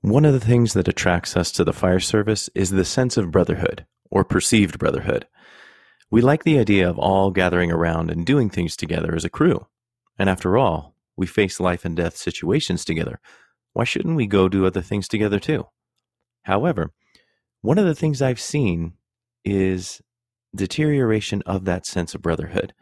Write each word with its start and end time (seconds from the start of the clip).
One 0.00 0.24
of 0.24 0.32
the 0.32 0.38
things 0.38 0.74
that 0.74 0.86
attracts 0.86 1.36
us 1.36 1.50
to 1.52 1.64
the 1.64 1.72
fire 1.72 1.98
service 1.98 2.48
is 2.54 2.70
the 2.70 2.84
sense 2.84 3.16
of 3.16 3.32
brotherhood, 3.32 3.84
or 4.10 4.22
perceived 4.22 4.78
brotherhood. 4.78 5.26
We 6.08 6.20
like 6.20 6.44
the 6.44 6.56
idea 6.56 6.88
of 6.88 7.00
all 7.00 7.32
gathering 7.32 7.72
around 7.72 8.08
and 8.08 8.24
doing 8.24 8.48
things 8.48 8.76
together 8.76 9.16
as 9.16 9.24
a 9.24 9.30
crew. 9.30 9.66
And 10.16 10.30
after 10.30 10.56
all, 10.56 10.94
we 11.16 11.26
face 11.26 11.58
life 11.58 11.84
and 11.84 11.96
death 11.96 12.16
situations 12.16 12.84
together. 12.84 13.18
Why 13.72 13.82
shouldn't 13.82 14.14
we 14.14 14.28
go 14.28 14.48
do 14.48 14.66
other 14.66 14.82
things 14.82 15.08
together 15.08 15.40
too? 15.40 15.66
However, 16.42 16.92
one 17.60 17.76
of 17.76 17.84
the 17.84 17.94
things 17.94 18.22
I've 18.22 18.40
seen 18.40 18.92
is 19.44 20.00
deterioration 20.54 21.42
of 21.44 21.64
that 21.64 21.86
sense 21.86 22.14
of 22.14 22.22
brotherhood. 22.22 22.72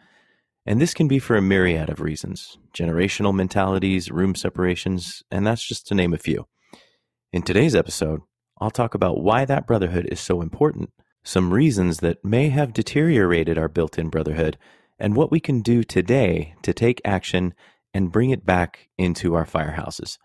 And 0.67 0.83
this 0.83 0.93
can 0.93 1.09
be 1.09 1.19
for 1.19 1.35
a 1.35 1.43
myriad 1.43 1.89
of 1.89 2.01
reasons 2.01 2.59
generational 2.75 3.35
mentalities, 3.35 4.11
room 4.11 4.35
separations, 4.35 5.23
and 5.30 5.46
that's 5.46 5.67
just 5.67 5.87
to 5.87 5.95
name 5.95 6.12
a 6.12 6.19
few. 6.19 6.46
In 7.37 7.43
today's 7.43 7.75
episode, 7.75 8.23
I'll 8.62 8.70
talk 8.70 8.95
about 8.95 9.23
why 9.23 9.45
that 9.45 9.66
brotherhood 9.66 10.09
is 10.11 10.20
so 10.20 10.41
important, 10.41 10.91
some 11.23 11.52
reasons 11.52 11.98
that 11.98 12.24
may 12.24 12.48
have 12.48 12.73
deteriorated 12.73 13.59
our 13.59 13.69
built 13.69 13.98
in 13.98 14.09
brotherhood, 14.09 14.56
and 14.98 15.15
what 15.15 15.30
we 15.30 15.38
can 15.38 15.61
do 15.61 15.84
today 15.84 16.55
to 16.62 16.73
take 16.73 17.02
action 17.05 17.52
and 17.92 18.11
bring 18.11 18.30
it 18.30 18.47
back 18.47 18.88
into 18.97 19.34
our 19.34 19.45
firehouses. 19.45 20.16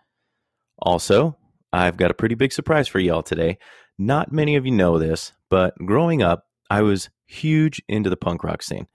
Also, 0.80 1.36
I've 1.73 1.98
got 1.98 2.12
a 2.12 2.13
pretty 2.13 2.36
big 2.36 2.53
surprise 2.53 2.88
for 2.88 3.00
y'all 3.00 3.23
today. 3.23 3.58
Not 3.98 4.31
many 4.31 4.55
of 4.55 4.66
you 4.66 4.72
know 4.72 4.98
this, 4.98 5.34
but 5.50 5.73
growing 5.86 6.23
up, 6.23 6.45
I 6.70 6.81
was 6.81 7.09
huge 7.25 7.81
into 7.89 8.09
the 8.09 8.16
punk 8.16 8.41
rock 8.45 8.64
scene. 8.64 8.88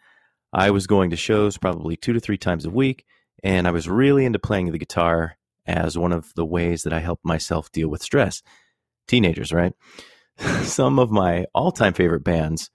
I 0.55 0.70
was 0.70 0.86
going 0.86 1.10
to 1.10 1.16
shows 1.16 1.58
probably 1.58 1.96
two 1.96 2.14
to 2.14 2.20
three 2.20 2.38
times 2.38 2.64
a 2.64 2.70
week, 2.70 3.05
and 3.44 3.69
I 3.69 3.72
was 3.72 3.91
really 3.91 4.24
into 4.24 4.38
playing 4.38 4.72
the 4.72 4.78
guitar 4.78 5.36
as 5.66 5.98
one 5.98 6.12
of 6.12 6.33
the 6.34 6.45
ways 6.45 6.83
that 6.83 6.93
I 6.93 7.01
help 7.01 7.20
myself 7.25 7.70
deal 7.73 7.88
with 7.88 8.02
stress. 8.02 8.43
Teenagers, 9.09 9.52
right? 9.52 9.73
Some 10.62 10.98
of 10.98 11.11
my 11.11 11.47
all 11.55 11.73
time 11.73 11.95
favorite 11.95 12.25
bands 12.25 12.70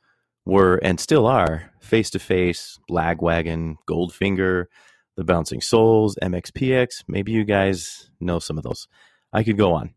were 0.46 0.78
and 0.78 1.00
still 1.00 1.28
are 1.28 1.72
Face 1.82 2.10
to 2.12 2.20
Face, 2.20 2.80
Lagwagon, 2.90 3.76
Goldfinger, 3.90 4.66
The 5.18 5.24
Bouncing 5.24 5.62
Souls, 5.62 6.18
MXPX. 6.22 7.04
Maybe 7.08 7.32
you 7.32 7.44
guys 7.44 8.10
know 8.20 8.40
some 8.40 8.58
of 8.58 8.64
those. 8.64 8.88
I 9.34 9.44
could 9.44 9.58
go 9.58 9.74
on. 9.74 9.94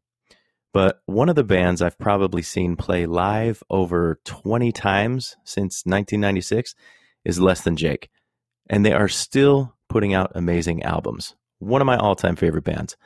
But 0.72 1.00
one 1.06 1.28
of 1.28 1.36
the 1.36 1.44
bands 1.44 1.80
I've 1.80 1.98
probably 1.98 2.42
seen 2.42 2.76
play 2.76 3.06
live 3.06 3.62
over 3.70 4.18
20 4.24 4.72
times 4.72 5.36
since 5.44 5.84
1996 5.86 6.74
is 7.24 7.40
Less 7.40 7.62
Than 7.62 7.76
Jake. 7.76 8.10
And 8.68 8.84
they 8.84 8.92
are 8.92 9.08
still 9.08 9.76
putting 9.88 10.14
out 10.14 10.32
amazing 10.34 10.82
albums 10.82 11.36
one 11.58 11.80
of 11.80 11.86
my 11.86 11.96
all 11.96 12.14
time 12.14 12.36
favorite 12.36 12.64
bands. 12.64 12.96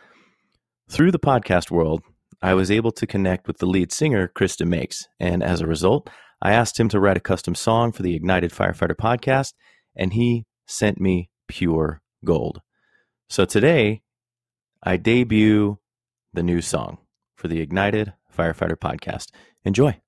Through 0.90 1.12
the 1.12 1.18
podcast 1.18 1.70
world, 1.70 2.02
I 2.40 2.54
was 2.54 2.70
able 2.70 2.92
to 2.92 3.06
connect 3.06 3.46
with 3.46 3.58
the 3.58 3.66
lead 3.66 3.92
singer, 3.92 4.28
Chris 4.28 4.56
DeMakes, 4.56 5.04
and 5.18 5.42
as 5.42 5.60
a 5.60 5.66
result, 5.66 6.08
I 6.40 6.52
asked 6.52 6.78
him 6.78 6.88
to 6.90 7.00
write 7.00 7.16
a 7.16 7.20
custom 7.20 7.54
song 7.54 7.90
for 7.92 8.02
the 8.02 8.14
Ignited 8.14 8.52
Firefighter 8.52 8.94
podcast, 8.94 9.54
and 9.96 10.12
he 10.12 10.46
sent 10.66 11.00
me 11.00 11.30
pure 11.48 12.00
gold. 12.24 12.60
So 13.28 13.44
today, 13.44 14.02
I 14.82 14.96
debut 14.96 15.78
the 16.32 16.42
new 16.42 16.62
song 16.62 16.98
for 17.36 17.48
the 17.48 17.60
Ignited 17.60 18.12
Firefighter 18.34 18.76
podcast. 18.76 19.30
Enjoy. 19.64 20.00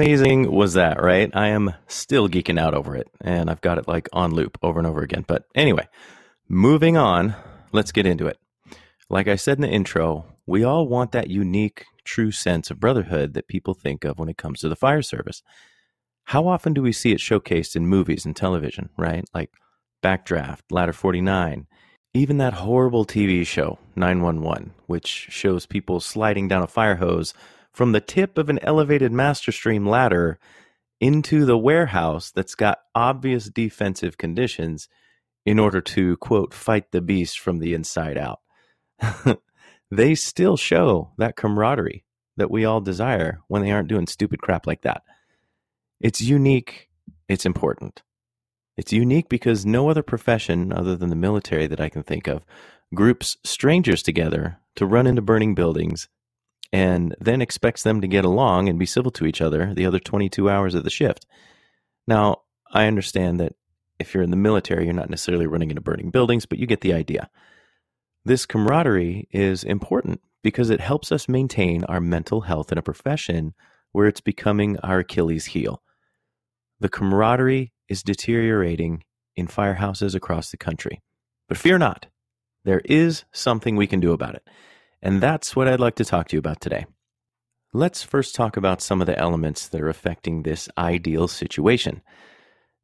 Amazing 0.00 0.50
was 0.50 0.72
that, 0.72 1.02
right? 1.02 1.30
I 1.34 1.48
am 1.48 1.74
still 1.86 2.26
geeking 2.26 2.58
out 2.58 2.72
over 2.72 2.96
it, 2.96 3.08
and 3.20 3.50
I've 3.50 3.60
got 3.60 3.76
it 3.76 3.86
like 3.86 4.08
on 4.14 4.32
loop 4.32 4.56
over 4.62 4.80
and 4.80 4.86
over 4.86 5.02
again. 5.02 5.26
But 5.28 5.44
anyway, 5.54 5.88
moving 6.48 6.96
on, 6.96 7.34
let's 7.72 7.92
get 7.92 8.06
into 8.06 8.26
it. 8.26 8.38
Like 9.10 9.28
I 9.28 9.36
said 9.36 9.58
in 9.58 9.62
the 9.62 9.68
intro, 9.68 10.24
we 10.46 10.64
all 10.64 10.88
want 10.88 11.12
that 11.12 11.28
unique, 11.28 11.84
true 12.02 12.30
sense 12.30 12.70
of 12.70 12.80
brotherhood 12.80 13.34
that 13.34 13.46
people 13.46 13.74
think 13.74 14.04
of 14.04 14.18
when 14.18 14.30
it 14.30 14.38
comes 14.38 14.60
to 14.60 14.70
the 14.70 14.76
fire 14.76 15.02
service. 15.02 15.42
How 16.24 16.48
often 16.48 16.72
do 16.72 16.80
we 16.80 16.92
see 16.92 17.12
it 17.12 17.18
showcased 17.18 17.76
in 17.76 17.86
movies 17.86 18.24
and 18.24 18.34
television, 18.34 18.88
right? 18.96 19.24
Like 19.34 19.50
Backdraft, 20.02 20.60
Ladder 20.70 20.94
49, 20.94 21.66
even 22.14 22.38
that 22.38 22.54
horrible 22.54 23.04
TV 23.04 23.46
show, 23.46 23.78
911, 23.96 24.72
which 24.86 25.06
shows 25.28 25.66
people 25.66 26.00
sliding 26.00 26.48
down 26.48 26.62
a 26.62 26.66
fire 26.66 26.96
hose 26.96 27.34
from 27.72 27.92
the 27.92 28.00
tip 28.00 28.38
of 28.38 28.48
an 28.48 28.58
elevated 28.62 29.12
master 29.12 29.52
stream 29.52 29.86
ladder 29.86 30.38
into 31.00 31.44
the 31.44 31.58
warehouse 31.58 32.30
that's 32.30 32.54
got 32.54 32.80
obvious 32.94 33.46
defensive 33.46 34.18
conditions 34.18 34.88
in 35.46 35.58
order 35.58 35.80
to, 35.80 36.16
quote, 36.18 36.52
fight 36.52 36.92
the 36.92 37.00
beast 37.00 37.38
from 37.38 37.58
the 37.58 37.72
inside 37.72 38.18
out. 38.18 38.40
they 39.90 40.14
still 40.14 40.56
show 40.56 41.12
that 41.16 41.36
camaraderie 41.36 42.04
that 42.36 42.50
we 42.50 42.64
all 42.64 42.80
desire 42.80 43.40
when 43.48 43.62
they 43.62 43.70
aren't 43.70 43.88
doing 43.88 44.06
stupid 44.06 44.40
crap 44.40 44.66
like 44.66 44.82
that. 44.82 45.02
It's 46.00 46.20
unique, 46.20 46.88
it's 47.28 47.46
important. 47.46 48.02
It's 48.76 48.92
unique 48.92 49.28
because 49.28 49.66
no 49.66 49.90
other 49.90 50.02
profession 50.02 50.72
other 50.72 50.96
than 50.96 51.10
the 51.10 51.16
military 51.16 51.66
that 51.66 51.80
I 51.80 51.88
can 51.88 52.02
think 52.02 52.26
of 52.26 52.44
groups 52.94 53.36
strangers 53.44 54.02
together 54.02 54.58
to 54.76 54.86
run 54.86 55.06
into 55.06 55.22
burning 55.22 55.54
buildings 55.54 56.08
and 56.72 57.14
then 57.20 57.42
expects 57.42 57.82
them 57.82 58.00
to 58.00 58.06
get 58.06 58.24
along 58.24 58.68
and 58.68 58.78
be 58.78 58.86
civil 58.86 59.10
to 59.12 59.26
each 59.26 59.40
other 59.40 59.74
the 59.74 59.86
other 59.86 59.98
22 59.98 60.48
hours 60.48 60.74
of 60.74 60.84
the 60.84 60.90
shift. 60.90 61.26
Now, 62.06 62.42
I 62.72 62.86
understand 62.86 63.40
that 63.40 63.54
if 63.98 64.14
you're 64.14 64.22
in 64.22 64.30
the 64.30 64.36
military, 64.36 64.84
you're 64.84 64.94
not 64.94 65.10
necessarily 65.10 65.46
running 65.46 65.70
into 65.70 65.82
burning 65.82 66.10
buildings, 66.10 66.46
but 66.46 66.58
you 66.58 66.66
get 66.66 66.80
the 66.80 66.94
idea. 66.94 67.28
This 68.24 68.46
camaraderie 68.46 69.28
is 69.30 69.64
important 69.64 70.20
because 70.42 70.70
it 70.70 70.80
helps 70.80 71.12
us 71.12 71.28
maintain 71.28 71.84
our 71.84 72.00
mental 72.00 72.42
health 72.42 72.72
in 72.72 72.78
a 72.78 72.82
profession 72.82 73.54
where 73.92 74.06
it's 74.06 74.20
becoming 74.20 74.78
our 74.78 75.00
Achilles 75.00 75.46
heel. 75.46 75.82
The 76.78 76.88
camaraderie 76.88 77.72
is 77.88 78.02
deteriorating 78.02 79.04
in 79.36 79.48
firehouses 79.48 80.14
across 80.14 80.50
the 80.50 80.56
country. 80.56 81.02
But 81.48 81.58
fear 81.58 81.78
not, 81.78 82.06
there 82.64 82.80
is 82.84 83.24
something 83.32 83.76
we 83.76 83.86
can 83.86 84.00
do 84.00 84.12
about 84.12 84.34
it. 84.34 84.48
And 85.02 85.20
that's 85.20 85.56
what 85.56 85.68
I'd 85.68 85.80
like 85.80 85.94
to 85.96 86.04
talk 86.04 86.28
to 86.28 86.36
you 86.36 86.40
about 86.40 86.60
today. 86.60 86.86
Let's 87.72 88.02
first 88.02 88.34
talk 88.34 88.56
about 88.56 88.82
some 88.82 89.00
of 89.00 89.06
the 89.06 89.18
elements 89.18 89.68
that 89.68 89.80
are 89.80 89.88
affecting 89.88 90.42
this 90.42 90.68
ideal 90.76 91.28
situation. 91.28 92.02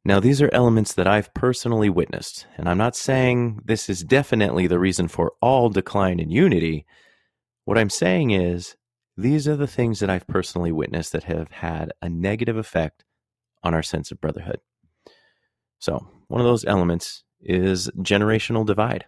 Now, 0.05 0.21
these 0.21 0.41
are 0.41 0.49
elements 0.53 0.93
that 0.93 1.07
I've 1.07 1.33
personally 1.33 1.89
witnessed, 1.89 2.47
and 2.55 2.69
I'm 2.69 2.77
not 2.77 2.95
saying 2.95 3.59
this 3.65 3.89
is 3.89 4.05
definitely 4.05 4.65
the 4.65 4.79
reason 4.79 5.09
for 5.09 5.33
all 5.41 5.69
decline 5.69 6.21
in 6.21 6.29
unity. 6.29 6.85
What 7.65 7.77
I'm 7.77 7.89
saying 7.89 8.31
is, 8.31 8.77
these 9.17 9.47
are 9.47 9.57
the 9.57 9.67
things 9.67 9.99
that 9.99 10.09
I've 10.09 10.25
personally 10.27 10.71
witnessed 10.71 11.11
that 11.11 11.25
have 11.25 11.51
had 11.51 11.91
a 12.01 12.07
negative 12.07 12.55
effect 12.55 13.03
on 13.63 13.73
our 13.73 13.83
sense 13.83 14.09
of 14.09 14.21
brotherhood. 14.21 14.61
So, 15.79 16.07
one 16.29 16.39
of 16.39 16.47
those 16.47 16.63
elements 16.63 17.25
is 17.41 17.89
generational 17.97 18.65
divide. 18.65 19.05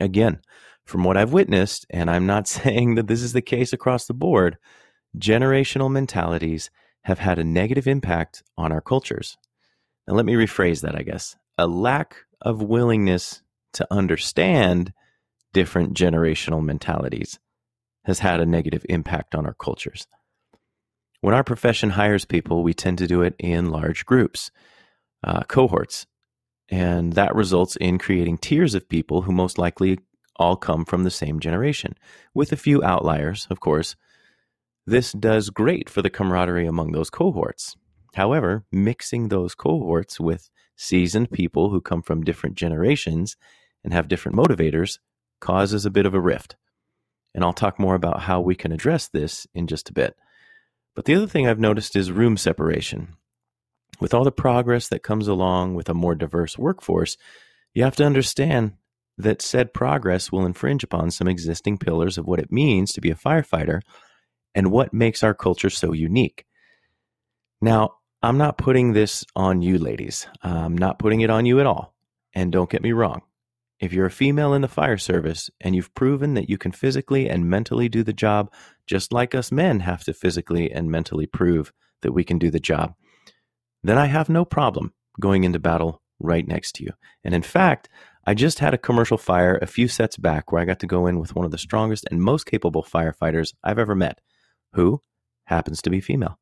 Again, 0.00 0.40
from 0.88 1.04
what 1.04 1.18
I've 1.18 1.34
witnessed, 1.34 1.86
and 1.90 2.10
I'm 2.10 2.26
not 2.26 2.48
saying 2.58 2.94
that 2.94 3.06
this 3.06 3.22
is 3.22 3.34
the 3.34 3.42
case 3.42 3.72
across 3.72 4.06
the 4.06 4.14
board, 4.14 4.56
generational 5.16 5.90
mentalities 5.90 6.70
have 7.02 7.18
had 7.18 7.38
a 7.38 7.44
negative 7.44 7.86
impact 7.86 8.42
on 8.56 8.72
our 8.72 8.80
cultures. 8.80 9.36
Now, 10.06 10.14
let 10.14 10.24
me 10.24 10.32
rephrase 10.32 10.80
that, 10.80 10.96
I 10.96 11.02
guess. 11.02 11.36
A 11.58 11.66
lack 11.66 12.16
of 12.40 12.62
willingness 12.62 13.42
to 13.74 13.86
understand 13.90 14.94
different 15.52 15.94
generational 15.94 16.64
mentalities 16.64 17.38
has 18.04 18.20
had 18.20 18.40
a 18.40 18.46
negative 18.46 18.86
impact 18.88 19.34
on 19.34 19.44
our 19.44 19.54
cultures. 19.54 20.06
When 21.20 21.34
our 21.34 21.44
profession 21.44 21.90
hires 21.90 22.24
people, 22.24 22.62
we 22.62 22.72
tend 22.72 22.98
to 22.98 23.06
do 23.06 23.22
it 23.22 23.34
in 23.38 23.70
large 23.70 24.06
groups, 24.06 24.50
uh, 25.22 25.42
cohorts, 25.42 26.06
and 26.70 27.12
that 27.14 27.34
results 27.34 27.76
in 27.76 27.98
creating 27.98 28.38
tiers 28.38 28.74
of 28.74 28.88
people 28.88 29.22
who 29.22 29.32
most 29.32 29.58
likely 29.58 29.98
all 30.38 30.56
come 30.56 30.84
from 30.84 31.04
the 31.04 31.10
same 31.10 31.40
generation, 31.40 31.94
with 32.34 32.52
a 32.52 32.56
few 32.56 32.82
outliers, 32.82 33.46
of 33.50 33.60
course. 33.60 33.96
This 34.86 35.12
does 35.12 35.50
great 35.50 35.90
for 35.90 36.00
the 36.00 36.10
camaraderie 36.10 36.66
among 36.66 36.92
those 36.92 37.10
cohorts. 37.10 37.76
However, 38.14 38.64
mixing 38.72 39.28
those 39.28 39.54
cohorts 39.54 40.18
with 40.18 40.50
seasoned 40.76 41.30
people 41.30 41.70
who 41.70 41.80
come 41.80 42.02
from 42.02 42.24
different 42.24 42.56
generations 42.56 43.36
and 43.84 43.92
have 43.92 44.08
different 44.08 44.38
motivators 44.38 44.98
causes 45.40 45.84
a 45.84 45.90
bit 45.90 46.06
of 46.06 46.14
a 46.14 46.20
rift. 46.20 46.56
And 47.34 47.44
I'll 47.44 47.52
talk 47.52 47.78
more 47.78 47.94
about 47.94 48.22
how 48.22 48.40
we 48.40 48.54
can 48.54 48.72
address 48.72 49.08
this 49.08 49.46
in 49.54 49.66
just 49.66 49.90
a 49.90 49.92
bit. 49.92 50.16
But 50.94 51.04
the 51.04 51.14
other 51.14 51.26
thing 51.26 51.46
I've 51.46 51.60
noticed 51.60 51.94
is 51.94 52.10
room 52.10 52.36
separation. 52.36 53.16
With 54.00 54.14
all 54.14 54.24
the 54.24 54.32
progress 54.32 54.88
that 54.88 55.02
comes 55.02 55.28
along 55.28 55.74
with 55.74 55.88
a 55.88 55.94
more 55.94 56.14
diverse 56.14 56.58
workforce, 56.58 57.16
you 57.74 57.84
have 57.84 57.96
to 57.96 58.04
understand 58.04 58.72
that 59.18 59.42
said 59.42 59.74
progress 59.74 60.32
will 60.32 60.46
infringe 60.46 60.84
upon 60.84 61.10
some 61.10 61.28
existing 61.28 61.76
pillars 61.76 62.16
of 62.16 62.26
what 62.26 62.38
it 62.38 62.52
means 62.52 62.92
to 62.92 63.00
be 63.00 63.10
a 63.10 63.16
firefighter 63.16 63.80
and 64.54 64.70
what 64.70 64.94
makes 64.94 65.22
our 65.22 65.34
culture 65.34 65.70
so 65.70 65.92
unique. 65.92 66.46
Now, 67.60 67.94
I'm 68.22 68.38
not 68.38 68.58
putting 68.58 68.92
this 68.92 69.24
on 69.36 69.60
you, 69.62 69.78
ladies. 69.78 70.26
I'm 70.42 70.78
not 70.78 70.98
putting 70.98 71.20
it 71.20 71.30
on 71.30 71.46
you 71.46 71.60
at 71.60 71.66
all. 71.66 71.94
And 72.34 72.52
don't 72.52 72.70
get 72.70 72.82
me 72.82 72.92
wrong. 72.92 73.22
If 73.80 73.92
you're 73.92 74.06
a 74.06 74.10
female 74.10 74.54
in 74.54 74.62
the 74.62 74.68
fire 74.68 74.98
service 74.98 75.50
and 75.60 75.74
you've 75.74 75.94
proven 75.94 76.34
that 76.34 76.48
you 76.48 76.58
can 76.58 76.72
physically 76.72 77.28
and 77.28 77.48
mentally 77.48 77.88
do 77.88 78.02
the 78.02 78.12
job, 78.12 78.52
just 78.86 79.12
like 79.12 79.34
us 79.34 79.52
men 79.52 79.80
have 79.80 80.04
to 80.04 80.12
physically 80.12 80.70
and 80.70 80.90
mentally 80.90 81.26
prove 81.26 81.72
that 82.02 82.12
we 82.12 82.24
can 82.24 82.38
do 82.38 82.50
the 82.50 82.60
job, 82.60 82.94
then 83.82 83.98
I 83.98 84.06
have 84.06 84.28
no 84.28 84.44
problem 84.44 84.92
going 85.20 85.44
into 85.44 85.58
battle 85.58 86.02
right 86.20 86.46
next 86.46 86.72
to 86.76 86.84
you. 86.84 86.90
And 87.22 87.34
in 87.34 87.42
fact, 87.42 87.88
I 88.28 88.34
just 88.34 88.58
had 88.58 88.74
a 88.74 88.78
commercial 88.78 89.16
fire 89.16 89.56
a 89.56 89.66
few 89.66 89.88
sets 89.88 90.18
back 90.18 90.52
where 90.52 90.60
I 90.60 90.66
got 90.66 90.80
to 90.80 90.86
go 90.86 91.06
in 91.06 91.18
with 91.18 91.34
one 91.34 91.46
of 91.46 91.50
the 91.50 91.56
strongest 91.56 92.04
and 92.10 92.20
most 92.20 92.44
capable 92.44 92.82
firefighters 92.82 93.54
I've 93.64 93.78
ever 93.78 93.94
met, 93.94 94.20
who 94.74 95.00
happens 95.44 95.80
to 95.80 95.88
be 95.88 96.02
female. 96.02 96.38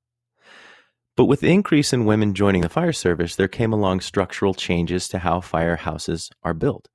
But 1.16 1.26
with 1.26 1.38
the 1.38 1.52
increase 1.52 1.92
in 1.92 2.04
women 2.04 2.34
joining 2.34 2.62
the 2.62 2.68
fire 2.68 2.92
service, 2.92 3.36
there 3.36 3.46
came 3.46 3.72
along 3.72 4.00
structural 4.00 4.52
changes 4.52 5.06
to 5.06 5.20
how 5.20 5.38
firehouses 5.38 6.28
are 6.42 6.54
built. 6.54 6.88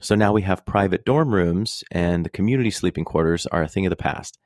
So 0.00 0.14
now 0.14 0.32
we 0.32 0.42
have 0.42 0.64
private 0.64 1.04
dorm 1.04 1.34
rooms 1.34 1.82
and 1.90 2.24
the 2.24 2.30
community 2.30 2.70
sleeping 2.70 3.04
quarters 3.04 3.46
are 3.46 3.64
a 3.64 3.68
thing 3.68 3.86
of 3.86 3.90
the 3.90 3.96
past. 3.96 4.38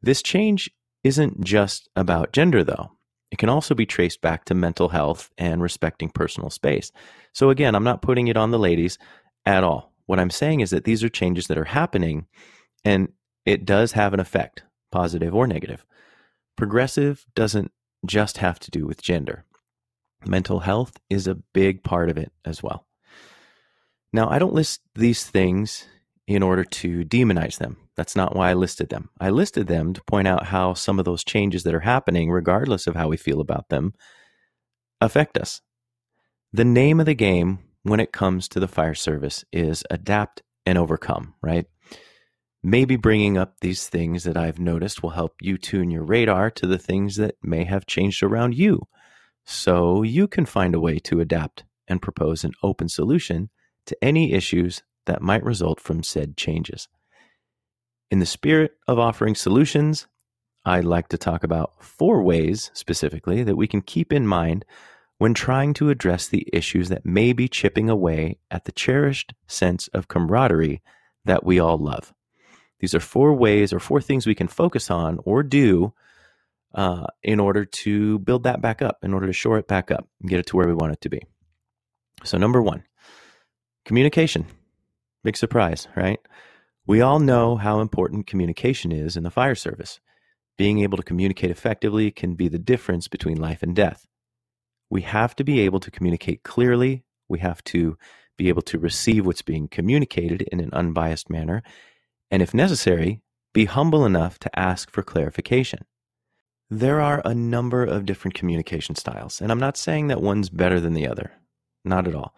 This 0.00 0.22
change 0.22 0.70
isn't 1.04 1.44
just 1.44 1.90
about 1.94 2.32
gender, 2.32 2.64
though. 2.64 2.92
It 3.30 3.38
can 3.38 3.48
also 3.48 3.74
be 3.74 3.86
traced 3.86 4.20
back 4.20 4.44
to 4.46 4.54
mental 4.54 4.88
health 4.88 5.30
and 5.36 5.60
respecting 5.60 6.08
personal 6.08 6.50
space. 6.50 6.92
So, 7.32 7.50
again, 7.50 7.74
I'm 7.74 7.84
not 7.84 8.02
putting 8.02 8.28
it 8.28 8.36
on 8.36 8.50
the 8.50 8.58
ladies 8.58 8.98
at 9.44 9.64
all. 9.64 9.92
What 10.06 10.18
I'm 10.18 10.30
saying 10.30 10.60
is 10.60 10.70
that 10.70 10.84
these 10.84 11.04
are 11.04 11.10
changes 11.10 11.46
that 11.48 11.58
are 11.58 11.64
happening 11.64 12.26
and 12.84 13.12
it 13.44 13.64
does 13.64 13.92
have 13.92 14.14
an 14.14 14.20
effect, 14.20 14.62
positive 14.90 15.34
or 15.34 15.46
negative. 15.46 15.84
Progressive 16.56 17.26
doesn't 17.34 17.70
just 18.06 18.38
have 18.38 18.58
to 18.60 18.70
do 18.70 18.86
with 18.86 19.02
gender. 19.02 19.44
Mental 20.26 20.60
health 20.60 20.98
is 21.10 21.26
a 21.26 21.34
big 21.34 21.82
part 21.82 22.10
of 22.10 22.16
it 22.16 22.32
as 22.44 22.62
well. 22.62 22.86
Now, 24.12 24.28
I 24.30 24.38
don't 24.38 24.54
list 24.54 24.80
these 24.94 25.24
things 25.24 25.86
in 26.26 26.42
order 26.42 26.64
to 26.64 27.04
demonize 27.04 27.58
them. 27.58 27.76
That's 27.98 28.14
not 28.14 28.36
why 28.36 28.50
I 28.50 28.54
listed 28.54 28.90
them. 28.90 29.10
I 29.20 29.30
listed 29.30 29.66
them 29.66 29.92
to 29.92 30.04
point 30.04 30.28
out 30.28 30.46
how 30.46 30.72
some 30.72 31.00
of 31.00 31.04
those 31.04 31.24
changes 31.24 31.64
that 31.64 31.74
are 31.74 31.80
happening, 31.80 32.30
regardless 32.30 32.86
of 32.86 32.94
how 32.94 33.08
we 33.08 33.16
feel 33.16 33.40
about 33.40 33.70
them, 33.70 33.92
affect 35.00 35.36
us. 35.36 35.62
The 36.52 36.64
name 36.64 37.00
of 37.00 37.06
the 37.06 37.14
game 37.14 37.58
when 37.82 37.98
it 37.98 38.12
comes 38.12 38.46
to 38.50 38.60
the 38.60 38.68
fire 38.68 38.94
service 38.94 39.44
is 39.52 39.82
adapt 39.90 40.42
and 40.64 40.78
overcome, 40.78 41.34
right? 41.42 41.66
Maybe 42.62 42.94
bringing 42.94 43.36
up 43.36 43.58
these 43.62 43.88
things 43.88 44.22
that 44.22 44.36
I've 44.36 44.60
noticed 44.60 45.02
will 45.02 45.10
help 45.10 45.34
you 45.40 45.58
tune 45.58 45.90
your 45.90 46.04
radar 46.04 46.52
to 46.52 46.68
the 46.68 46.78
things 46.78 47.16
that 47.16 47.34
may 47.42 47.64
have 47.64 47.84
changed 47.84 48.22
around 48.22 48.54
you 48.54 48.86
so 49.44 50.04
you 50.04 50.28
can 50.28 50.46
find 50.46 50.72
a 50.72 50.80
way 50.80 51.00
to 51.00 51.18
adapt 51.18 51.64
and 51.88 52.00
propose 52.00 52.44
an 52.44 52.52
open 52.62 52.88
solution 52.88 53.50
to 53.86 53.96
any 54.00 54.34
issues 54.34 54.84
that 55.06 55.20
might 55.20 55.42
result 55.42 55.80
from 55.80 56.04
said 56.04 56.36
changes. 56.36 56.86
In 58.10 58.20
the 58.20 58.26
spirit 58.26 58.72
of 58.86 58.98
offering 58.98 59.34
solutions, 59.34 60.06
I'd 60.64 60.84
like 60.84 61.08
to 61.08 61.18
talk 61.18 61.44
about 61.44 61.72
four 61.82 62.22
ways 62.22 62.70
specifically 62.72 63.42
that 63.42 63.56
we 63.56 63.66
can 63.66 63.82
keep 63.82 64.12
in 64.12 64.26
mind 64.26 64.64
when 65.18 65.34
trying 65.34 65.74
to 65.74 65.90
address 65.90 66.26
the 66.26 66.48
issues 66.52 66.88
that 66.88 67.04
may 67.04 67.32
be 67.32 67.48
chipping 67.48 67.90
away 67.90 68.38
at 68.50 68.64
the 68.64 68.72
cherished 68.72 69.34
sense 69.46 69.88
of 69.88 70.08
camaraderie 70.08 70.80
that 71.24 71.44
we 71.44 71.58
all 71.58 71.76
love. 71.76 72.14
These 72.80 72.94
are 72.94 73.00
four 73.00 73.34
ways 73.34 73.72
or 73.72 73.80
four 73.80 74.00
things 74.00 74.26
we 74.26 74.34
can 74.34 74.48
focus 74.48 74.90
on 74.90 75.18
or 75.24 75.42
do 75.42 75.92
uh, 76.74 77.06
in 77.22 77.40
order 77.40 77.64
to 77.64 78.20
build 78.20 78.44
that 78.44 78.62
back 78.62 78.80
up, 78.80 78.98
in 79.02 79.12
order 79.12 79.26
to 79.26 79.32
shore 79.32 79.58
it 79.58 79.68
back 79.68 79.90
up 79.90 80.08
and 80.20 80.30
get 80.30 80.38
it 80.38 80.46
to 80.46 80.56
where 80.56 80.68
we 80.68 80.74
want 80.74 80.92
it 80.92 81.00
to 81.02 81.08
be. 81.08 81.20
So, 82.24 82.38
number 82.38 82.62
one, 82.62 82.84
communication. 83.84 84.46
Big 85.24 85.36
surprise, 85.36 85.88
right? 85.96 86.20
We 86.88 87.00
all 87.00 87.20
know 87.20 87.56
how 87.56 87.80
important 87.80 88.26
communication 88.26 88.90
is 88.90 89.16
in 89.16 89.22
the 89.22 89.30
fire 89.30 89.54
service. 89.54 90.00
Being 90.56 90.80
able 90.80 90.96
to 90.96 91.04
communicate 91.04 91.52
effectively 91.52 92.10
can 92.10 92.34
be 92.34 92.48
the 92.48 92.58
difference 92.58 93.06
between 93.06 93.40
life 93.40 93.62
and 93.62 93.76
death. 93.76 94.06
We 94.90 95.02
have 95.02 95.36
to 95.36 95.44
be 95.44 95.60
able 95.60 95.78
to 95.80 95.90
communicate 95.90 96.42
clearly. 96.42 97.04
We 97.28 97.38
have 97.38 97.62
to 97.64 97.96
be 98.36 98.48
able 98.48 98.62
to 98.62 98.78
receive 98.78 99.24
what's 99.24 99.42
being 99.42 99.68
communicated 99.68 100.42
in 100.42 100.58
an 100.58 100.70
unbiased 100.72 101.30
manner 101.30 101.62
and 102.30 102.42
if 102.42 102.54
necessary, 102.54 103.22
be 103.52 103.64
humble 103.64 104.04
enough 104.04 104.38
to 104.40 104.58
ask 104.58 104.90
for 104.90 105.02
clarification. 105.02 105.84
There 106.70 107.00
are 107.00 107.22
a 107.24 107.34
number 107.34 107.82
of 107.82 108.04
different 108.04 108.34
communication 108.34 108.94
styles, 108.94 109.40
and 109.40 109.50
I'm 109.50 109.60
not 109.60 109.76
saying 109.76 110.08
that 110.08 110.20
one's 110.20 110.50
better 110.50 110.80
than 110.80 110.92
the 110.92 111.08
other. 111.08 111.32
Not 111.84 112.06
at 112.06 112.14
all. 112.14 112.34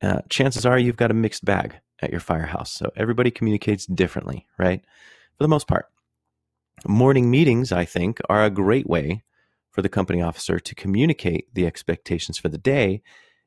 Uh, 0.00 0.20
chances 0.28 0.64
are 0.64 0.78
you've 0.78 0.96
got 0.96 1.10
a 1.10 1.14
mixed 1.14 1.44
bag 1.44 1.80
at 2.04 2.10
your 2.10 2.20
firehouse, 2.20 2.72
so 2.72 2.92
everybody 2.96 3.30
communicates 3.30 3.86
differently, 3.86 4.46
right? 4.58 4.82
For 5.36 5.44
the 5.44 5.48
most 5.48 5.66
part. 5.66 5.86
Morning 6.86 7.30
meetings, 7.30 7.72
I 7.72 7.84
think, 7.84 8.20
are 8.28 8.44
a 8.44 8.50
great 8.50 8.88
way 8.88 9.22
for 9.70 9.82
the 9.82 9.88
company 9.88 10.22
officer 10.22 10.60
to 10.60 10.74
communicate 10.74 11.52
the 11.54 11.66
expectations 11.66 12.38
for 12.38 12.48
the 12.48 12.58
day 12.58 13.02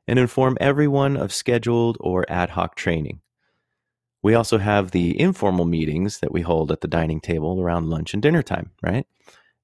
and 0.06 0.18
inform 0.18 0.58
everyone 0.60 1.16
of 1.16 1.32
scheduled 1.32 1.96
or 2.00 2.26
ad 2.28 2.50
hoc 2.50 2.74
training. 2.74 3.20
We 4.22 4.34
also 4.34 4.58
have 4.58 4.90
the 4.90 5.18
informal 5.18 5.64
meetings 5.64 6.18
that 6.18 6.32
we 6.32 6.40
hold 6.40 6.72
at 6.72 6.80
the 6.80 6.88
dining 6.88 7.20
table 7.20 7.60
around 7.60 7.88
lunch 7.88 8.12
and 8.12 8.22
dinner 8.22 8.42
time, 8.42 8.72
right? 8.82 9.06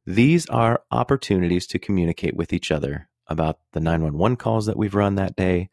These 0.07 0.47
are 0.47 0.83
opportunities 0.91 1.67
to 1.69 1.79
communicate 1.79 2.37
with 2.37 2.53
each 2.53 2.71
other 2.71 3.09
about 3.27 3.59
the 3.73 3.81
911 3.81 4.37
calls 4.37 4.67
that 4.67 4.77
we've 4.77 4.95
run 4.95 5.17
that 5.17 5.35
day 5.35 5.71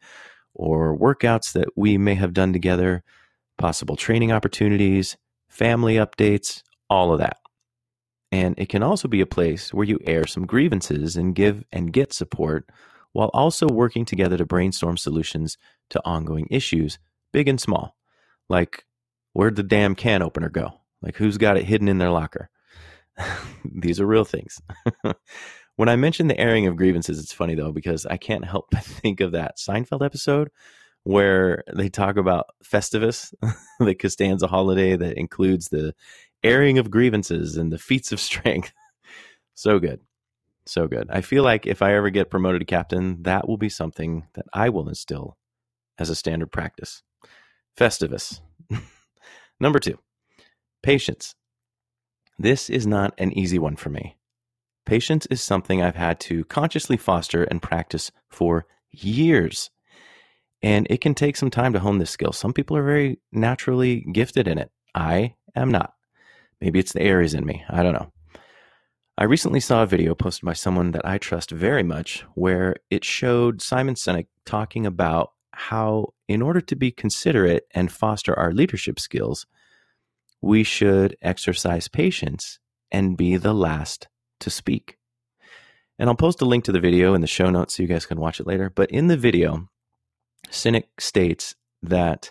or 0.54 0.96
workouts 0.98 1.52
that 1.52 1.68
we 1.76 1.98
may 1.98 2.14
have 2.14 2.32
done 2.32 2.52
together, 2.52 3.04
possible 3.62 3.94
training 3.94 4.32
opportunities, 4.32 5.16
family 5.48 5.94
updates, 5.94 6.64
all 6.90 7.12
of 7.12 7.20
that. 7.20 7.36
And 8.32 8.58
it 8.58 8.68
can 8.68 8.82
also 8.82 9.06
be 9.06 9.20
a 9.20 9.26
place 9.26 9.72
where 9.72 9.86
you 9.86 10.00
air 10.04 10.26
some 10.26 10.46
grievances 10.46 11.16
and 11.16 11.32
give 11.32 11.62
and 11.70 11.92
get 11.92 12.12
support 12.12 12.68
while 13.12 13.30
also 13.32 13.68
working 13.68 14.04
together 14.04 14.36
to 14.36 14.44
brainstorm 14.44 14.96
solutions 14.96 15.58
to 15.90 16.02
ongoing 16.04 16.48
issues, 16.50 16.98
big 17.32 17.46
and 17.46 17.60
small. 17.60 17.94
Like, 18.48 18.84
where'd 19.32 19.54
the 19.54 19.62
damn 19.62 19.94
can 19.94 20.22
opener 20.22 20.48
go? 20.48 20.80
Like, 21.00 21.14
who's 21.16 21.38
got 21.38 21.56
it 21.56 21.64
hidden 21.64 21.86
in 21.86 21.98
their 21.98 22.10
locker? 22.10 22.50
These 23.64 24.00
are 24.00 24.06
real 24.06 24.24
things. 24.24 24.60
when 25.76 25.88
I 25.88 25.94
mention 25.94 26.26
the 26.26 26.40
airing 26.40 26.66
of 26.66 26.74
grievances, 26.74 27.20
it's 27.20 27.32
funny 27.32 27.54
though, 27.54 27.70
because 27.70 28.06
I 28.06 28.16
can't 28.16 28.44
help 28.44 28.66
but 28.72 28.82
think 28.82 29.20
of 29.20 29.30
that 29.32 29.58
Seinfeld 29.58 30.04
episode 30.04 30.48
where 31.04 31.64
they 31.74 31.88
talk 31.88 32.16
about 32.16 32.46
Festivus, 32.64 33.34
the 33.80 33.94
Costanza 33.94 34.46
holiday 34.46 34.96
that 34.96 35.18
includes 35.18 35.68
the 35.68 35.94
airing 36.44 36.78
of 36.78 36.90
grievances 36.90 37.56
and 37.56 37.72
the 37.72 37.78
feats 37.78 38.12
of 38.12 38.20
strength. 38.20 38.72
so 39.54 39.78
good. 39.78 40.00
So 40.64 40.86
good. 40.86 41.08
I 41.10 41.22
feel 41.22 41.42
like 41.42 41.66
if 41.66 41.82
I 41.82 41.94
ever 41.94 42.10
get 42.10 42.30
promoted 42.30 42.60
to 42.60 42.64
captain, 42.64 43.22
that 43.24 43.48
will 43.48 43.56
be 43.56 43.68
something 43.68 44.28
that 44.34 44.46
I 44.52 44.68
will 44.68 44.88
instill 44.88 45.36
as 45.98 46.08
a 46.08 46.14
standard 46.14 46.52
practice. 46.52 47.02
Festivus. 47.76 48.40
Number 49.60 49.80
two, 49.80 49.98
patience. 50.82 51.34
This 52.38 52.70
is 52.70 52.86
not 52.86 53.14
an 53.18 53.36
easy 53.36 53.58
one 53.58 53.76
for 53.76 53.90
me. 53.90 54.16
Patience 54.84 55.26
is 55.26 55.40
something 55.42 55.80
I've 55.80 55.96
had 55.96 56.18
to 56.20 56.44
consciously 56.44 56.96
foster 56.96 57.44
and 57.44 57.62
practice 57.62 58.10
for 58.28 58.66
years. 58.90 59.70
And 60.62 60.86
it 60.90 61.00
can 61.00 61.14
take 61.14 61.36
some 61.36 61.50
time 61.50 61.72
to 61.72 61.80
hone 61.80 61.98
this 61.98 62.10
skill. 62.10 62.32
Some 62.32 62.52
people 62.52 62.76
are 62.76 62.84
very 62.84 63.18
naturally 63.32 64.06
gifted 64.12 64.46
in 64.46 64.58
it. 64.58 64.70
I 64.94 65.34
am 65.56 65.70
not. 65.70 65.94
Maybe 66.60 66.78
it's 66.78 66.92
the 66.92 67.02
Aries 67.02 67.34
in 67.34 67.44
me. 67.44 67.64
I 67.68 67.82
don't 67.82 67.94
know. 67.94 68.12
I 69.18 69.24
recently 69.24 69.60
saw 69.60 69.82
a 69.82 69.86
video 69.86 70.14
posted 70.14 70.46
by 70.46 70.52
someone 70.54 70.92
that 70.92 71.06
I 71.06 71.18
trust 71.18 71.50
very 71.50 71.82
much 71.82 72.24
where 72.34 72.76
it 72.90 73.04
showed 73.04 73.60
Simon 73.60 73.94
Sinek 73.94 74.26
talking 74.46 74.86
about 74.86 75.32
how, 75.52 76.14
in 76.28 76.40
order 76.40 76.60
to 76.62 76.76
be 76.76 76.90
considerate 76.90 77.64
and 77.72 77.92
foster 77.92 78.38
our 78.38 78.52
leadership 78.52 78.98
skills, 78.98 79.46
we 80.40 80.62
should 80.62 81.16
exercise 81.20 81.88
patience 81.88 82.58
and 82.90 83.16
be 83.16 83.36
the 83.36 83.52
last 83.52 84.08
to 84.40 84.50
speak. 84.50 84.96
And 85.98 86.08
I'll 86.08 86.16
post 86.16 86.40
a 86.40 86.46
link 86.46 86.64
to 86.64 86.72
the 86.72 86.80
video 86.80 87.14
in 87.14 87.20
the 87.20 87.26
show 87.26 87.50
notes 87.50 87.76
so 87.76 87.82
you 87.82 87.88
guys 87.88 88.06
can 88.06 88.18
watch 88.18 88.40
it 88.40 88.46
later. 88.46 88.70
But 88.70 88.90
in 88.90 89.08
the 89.08 89.16
video, 89.16 89.68
Sinek 90.52 90.84
states 91.00 91.56
that 91.82 92.30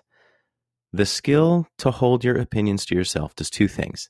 the 0.94 1.06
skill 1.06 1.68
to 1.80 1.92
hold 1.92 2.24
your 2.24 2.38
opinions 2.38 2.86
to 2.86 2.96
yourself 2.96 3.36
does 3.36 3.50
two 3.50 3.68
things. 3.68 4.10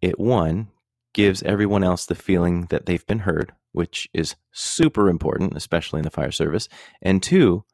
It, 0.00 0.18
one, 0.18 0.68
gives 1.12 1.42
everyone 1.42 1.84
else 1.84 2.06
the 2.06 2.14
feeling 2.14 2.66
that 2.70 2.86
they've 2.86 3.06
been 3.06 3.20
heard, 3.20 3.52
which 3.72 4.08
is 4.12 4.34
super 4.52 5.08
important, 5.08 5.56
especially 5.56 5.98
in 5.98 6.04
the 6.04 6.10
fire 6.10 6.32
service. 6.32 6.68
And 7.02 7.22
two, 7.22 7.64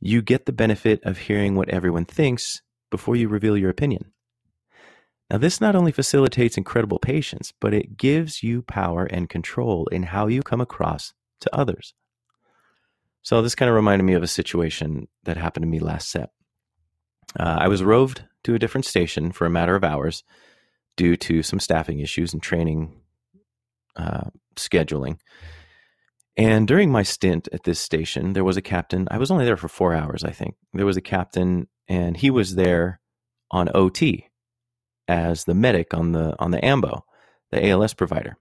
you 0.00 0.22
get 0.22 0.46
the 0.46 0.52
benefit 0.52 1.02
of 1.04 1.18
hearing 1.18 1.54
what 1.54 1.68
everyone 1.68 2.04
thinks 2.04 2.62
before 2.90 3.16
you 3.16 3.28
reveal 3.28 3.56
your 3.56 3.70
opinion. 3.70 4.12
Now, 5.30 5.38
this 5.38 5.60
not 5.60 5.76
only 5.76 5.92
facilitates 5.92 6.56
incredible 6.56 6.98
patience, 6.98 7.52
but 7.60 7.74
it 7.74 7.98
gives 7.98 8.42
you 8.42 8.62
power 8.62 9.04
and 9.04 9.28
control 9.28 9.86
in 9.88 10.04
how 10.04 10.26
you 10.26 10.42
come 10.42 10.60
across 10.60 11.12
to 11.40 11.54
others. 11.54 11.94
So, 13.22 13.42
this 13.42 13.54
kind 13.54 13.68
of 13.68 13.74
reminded 13.74 14.04
me 14.04 14.14
of 14.14 14.22
a 14.22 14.28
situation 14.28 15.08
that 15.24 15.36
happened 15.36 15.64
to 15.64 15.68
me 15.68 15.80
last 15.80 16.10
set. 16.10 16.30
Uh, 17.38 17.56
I 17.60 17.68
was 17.68 17.82
roved 17.82 18.24
to 18.44 18.54
a 18.54 18.58
different 18.58 18.84
station 18.84 19.32
for 19.32 19.46
a 19.46 19.50
matter 19.50 19.74
of 19.74 19.84
hours 19.84 20.24
due 20.96 21.16
to 21.16 21.42
some 21.42 21.60
staffing 21.60 22.00
issues 22.00 22.32
and 22.32 22.42
training 22.42 23.00
uh, 23.96 24.30
scheduling. 24.56 25.18
And 26.36 26.68
during 26.68 26.92
my 26.92 27.02
stint 27.02 27.48
at 27.52 27.64
this 27.64 27.80
station, 27.80 28.32
there 28.32 28.44
was 28.44 28.56
a 28.56 28.62
captain. 28.62 29.08
I 29.10 29.18
was 29.18 29.30
only 29.30 29.44
there 29.44 29.56
for 29.56 29.68
four 29.68 29.92
hours, 29.92 30.22
I 30.22 30.30
think. 30.30 30.54
There 30.72 30.86
was 30.86 30.96
a 30.96 31.02
captain, 31.02 31.66
and 31.88 32.16
he 32.16 32.30
was 32.30 32.54
there 32.54 33.00
on 33.50 33.68
OT 33.74 34.28
as 35.08 35.44
the 35.44 35.54
medic 35.54 35.94
on 35.94 36.12
the 36.12 36.36
on 36.38 36.52
the 36.52 36.64
AMBO, 36.64 37.02
the 37.50 37.68
ALS 37.68 37.94
provider, 37.94 38.36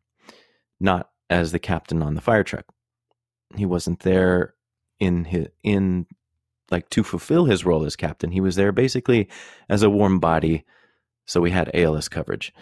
not 0.79 1.09
as 1.29 1.51
the 1.51 1.59
captain 1.59 2.03
on 2.03 2.13
the 2.13 2.21
fire 2.21 2.43
truck. 2.43 2.65
He 3.55 3.65
wasn't 3.65 4.01
there 4.01 4.53
in 4.99 5.25
his, 5.25 5.47
in 5.63 6.05
like 6.69 6.89
to 6.89 7.03
fulfill 7.03 7.45
his 7.45 7.65
role 7.65 7.85
as 7.85 7.95
captain. 7.95 8.31
He 8.31 8.41
was 8.41 8.55
there 8.55 8.71
basically 8.71 9.29
as 9.69 9.83
a 9.83 9.89
warm 9.89 10.19
body, 10.19 10.65
so 11.25 11.39
we 11.39 11.51
had 11.51 11.71
ALS 11.73 12.09
coverage. 12.09 12.53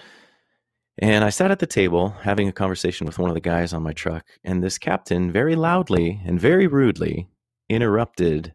And 0.99 1.25
I 1.25 1.29
sat 1.29 1.51
at 1.51 1.59
the 1.59 1.67
table 1.67 2.09
having 2.21 2.47
a 2.47 2.53
conversation 2.53 3.05
with 3.05 3.19
one 3.19 3.29
of 3.29 3.33
the 3.33 3.41
guys 3.41 3.73
on 3.73 3.83
my 3.83 3.93
truck, 3.93 4.25
and 4.43 4.63
this 4.63 4.77
captain 4.77 5.31
very 5.31 5.55
loudly 5.55 6.21
and 6.25 6.39
very 6.39 6.67
rudely 6.67 7.27
interrupted 7.67 8.53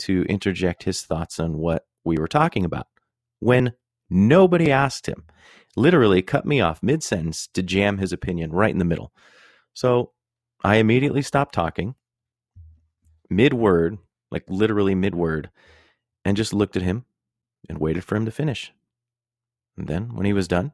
to 0.00 0.24
interject 0.24 0.82
his 0.82 1.02
thoughts 1.02 1.38
on 1.38 1.56
what 1.56 1.86
we 2.04 2.18
were 2.18 2.28
talking 2.28 2.64
about 2.64 2.88
when 3.38 3.72
Nobody 4.10 4.70
asked 4.70 5.06
him. 5.06 5.24
Literally 5.76 6.22
cut 6.22 6.46
me 6.46 6.60
off 6.60 6.82
mid 6.82 7.02
sentence 7.02 7.48
to 7.54 7.62
jam 7.62 7.98
his 7.98 8.12
opinion 8.12 8.52
right 8.52 8.70
in 8.70 8.78
the 8.78 8.84
middle. 8.84 9.12
So 9.72 10.12
I 10.62 10.76
immediately 10.76 11.22
stopped 11.22 11.54
talking, 11.54 11.94
mid 13.30 13.54
word, 13.54 13.98
like 14.30 14.44
literally 14.48 14.94
mid 14.94 15.14
word, 15.14 15.50
and 16.24 16.36
just 16.36 16.52
looked 16.52 16.76
at 16.76 16.82
him 16.82 17.04
and 17.68 17.78
waited 17.78 18.04
for 18.04 18.16
him 18.16 18.24
to 18.24 18.30
finish. 18.30 18.72
And 19.76 19.88
then 19.88 20.14
when 20.14 20.26
he 20.26 20.32
was 20.32 20.48
done, 20.48 20.72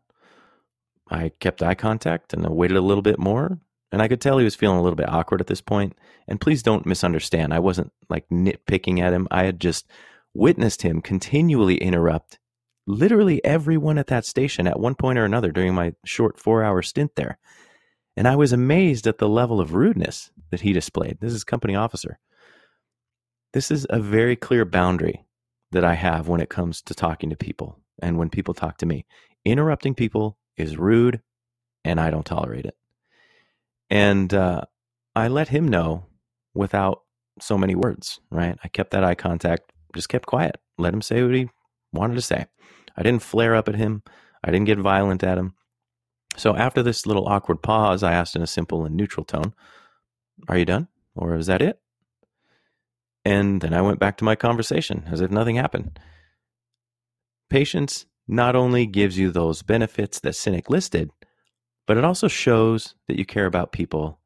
I 1.10 1.32
kept 1.40 1.62
eye 1.62 1.74
contact 1.74 2.32
and 2.32 2.46
I 2.46 2.50
waited 2.50 2.76
a 2.76 2.82
little 2.82 3.02
bit 3.02 3.18
more. 3.18 3.58
And 3.92 4.00
I 4.00 4.06
could 4.06 4.20
tell 4.20 4.38
he 4.38 4.44
was 4.44 4.54
feeling 4.54 4.78
a 4.78 4.82
little 4.82 4.96
bit 4.96 5.08
awkward 5.08 5.40
at 5.40 5.48
this 5.48 5.60
point. 5.60 5.96
And 6.28 6.40
please 6.40 6.62
don't 6.62 6.86
misunderstand. 6.86 7.52
I 7.52 7.58
wasn't 7.58 7.92
like 8.08 8.28
nitpicking 8.28 9.00
at 9.00 9.12
him. 9.12 9.26
I 9.32 9.44
had 9.44 9.58
just 9.58 9.88
witnessed 10.32 10.82
him 10.82 11.00
continually 11.00 11.76
interrupt 11.76 12.38
literally 12.86 13.44
everyone 13.44 13.98
at 13.98 14.06
that 14.06 14.24
station 14.24 14.66
at 14.66 14.78
one 14.78 14.94
point 14.94 15.18
or 15.18 15.24
another 15.24 15.50
during 15.50 15.74
my 15.74 15.94
short 16.04 16.38
four 16.38 16.62
hour 16.62 16.82
stint 16.82 17.16
there. 17.16 17.38
And 18.16 18.28
I 18.28 18.36
was 18.36 18.52
amazed 18.52 19.06
at 19.06 19.18
the 19.18 19.28
level 19.28 19.60
of 19.60 19.74
rudeness 19.74 20.30
that 20.50 20.60
he 20.60 20.72
displayed. 20.72 21.18
This 21.20 21.32
is 21.32 21.42
company 21.42 21.74
officer. 21.74 22.18
This 23.52 23.70
is 23.70 23.86
a 23.90 23.98
very 23.98 24.36
clear 24.36 24.64
boundary 24.64 25.24
that 25.72 25.84
I 25.84 25.94
have 25.94 26.28
when 26.28 26.40
it 26.40 26.48
comes 26.48 26.82
to 26.82 26.94
talking 26.94 27.30
to 27.30 27.36
people 27.36 27.78
and 28.00 28.16
when 28.16 28.30
people 28.30 28.54
talk 28.54 28.78
to 28.78 28.86
me. 28.86 29.06
Interrupting 29.44 29.94
people 29.94 30.38
is 30.56 30.76
rude 30.76 31.20
and 31.84 32.00
I 32.00 32.10
don't 32.10 32.26
tolerate 32.26 32.66
it. 32.66 32.76
And 33.88 34.32
uh, 34.32 34.62
I 35.16 35.28
let 35.28 35.48
him 35.48 35.66
know 35.66 36.06
without 36.54 37.02
so 37.40 37.58
many 37.58 37.74
words, 37.74 38.20
right? 38.30 38.56
I 38.62 38.68
kept 38.68 38.92
that 38.92 39.04
eye 39.04 39.14
contact, 39.14 39.72
just 39.94 40.08
kept 40.08 40.26
quiet, 40.26 40.56
let 40.78 40.94
him 40.94 41.02
say 41.02 41.22
what 41.22 41.34
he 41.34 41.48
wanted 41.92 42.14
to 42.14 42.22
say. 42.22 42.46
I 42.96 43.02
didn't 43.02 43.22
flare 43.22 43.54
up 43.54 43.68
at 43.68 43.74
him. 43.74 44.02
I 44.44 44.50
didn't 44.50 44.66
get 44.66 44.78
violent 44.78 45.24
at 45.24 45.38
him. 45.38 45.54
So 46.36 46.54
after 46.54 46.82
this 46.82 47.06
little 47.06 47.26
awkward 47.26 47.62
pause, 47.62 48.02
I 48.02 48.12
asked 48.12 48.36
in 48.36 48.42
a 48.42 48.46
simple 48.46 48.84
and 48.84 48.94
neutral 48.94 49.24
tone, 49.24 49.54
Are 50.48 50.56
you 50.56 50.64
done? 50.64 50.88
Or 51.16 51.34
is 51.34 51.46
that 51.46 51.62
it? 51.62 51.80
And 53.24 53.60
then 53.60 53.74
I 53.74 53.82
went 53.82 53.98
back 53.98 54.16
to 54.18 54.24
my 54.24 54.34
conversation 54.34 55.04
as 55.10 55.20
if 55.20 55.30
nothing 55.30 55.56
happened. 55.56 55.98
Patience 57.48 58.06
not 58.26 58.56
only 58.56 58.86
gives 58.86 59.18
you 59.18 59.30
those 59.30 59.62
benefits 59.62 60.20
that 60.20 60.34
Sinek 60.34 60.70
listed, 60.70 61.10
but 61.86 61.96
it 61.96 62.04
also 62.04 62.28
shows 62.28 62.94
that 63.08 63.18
you 63.18 63.24
care 63.24 63.46
about 63.46 63.72
people 63.72 64.20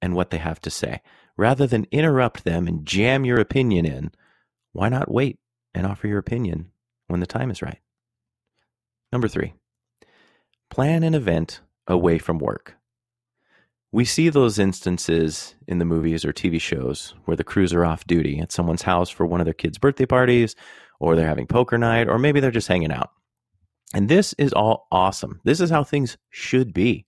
and 0.00 0.14
what 0.14 0.30
they 0.30 0.38
have 0.38 0.60
to 0.60 0.70
say. 0.70 1.02
Rather 1.36 1.66
than 1.66 1.86
interrupt 1.90 2.44
them 2.44 2.66
and 2.66 2.86
jam 2.86 3.24
your 3.24 3.38
opinion 3.38 3.86
in, 3.86 4.12
why 4.72 4.88
not 4.88 5.10
wait 5.10 5.38
and 5.74 5.86
offer 5.86 6.06
your 6.06 6.18
opinion 6.18 6.70
when 7.08 7.20
the 7.20 7.26
time 7.26 7.50
is 7.50 7.62
right? 7.62 7.80
Number 9.12 9.28
three, 9.28 9.54
plan 10.70 11.02
an 11.02 11.14
event 11.14 11.60
away 11.86 12.18
from 12.18 12.38
work. 12.38 12.76
We 13.92 14.04
see 14.04 14.28
those 14.28 14.58
instances 14.58 15.54
in 15.66 15.78
the 15.78 15.84
movies 15.84 16.24
or 16.24 16.32
TV 16.32 16.60
shows 16.60 17.14
where 17.24 17.36
the 17.36 17.44
crews 17.44 17.72
are 17.72 17.84
off 17.84 18.06
duty 18.06 18.38
at 18.38 18.52
someone's 18.52 18.82
house 18.82 19.10
for 19.10 19.26
one 19.26 19.40
of 19.40 19.44
their 19.44 19.54
kids' 19.54 19.78
birthday 19.78 20.06
parties, 20.06 20.54
or 21.00 21.16
they're 21.16 21.26
having 21.26 21.46
poker 21.46 21.76
night, 21.76 22.08
or 22.08 22.18
maybe 22.18 22.40
they're 22.40 22.50
just 22.50 22.68
hanging 22.68 22.92
out. 22.92 23.10
And 23.92 24.08
this 24.08 24.32
is 24.34 24.52
all 24.52 24.86
awesome. 24.92 25.40
This 25.44 25.60
is 25.60 25.70
how 25.70 25.82
things 25.82 26.16
should 26.30 26.72
be. 26.72 27.06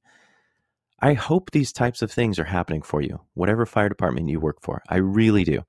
I 1.01 1.15
hope 1.15 1.51
these 1.51 1.73
types 1.73 2.03
of 2.03 2.11
things 2.11 2.39
are 2.39 2.45
happening 2.45 2.83
for 2.83 3.01
you, 3.01 3.21
whatever 3.35 3.67
fire 3.67 3.89
department 3.89 4.29
you 4.29 4.41
work 4.41 4.59
for. 4.62 4.83
I 4.89 4.97
really 4.97 5.45
do. 5.45 5.65